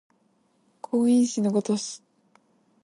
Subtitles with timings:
[0.81, 2.01] 光陰矢のごとし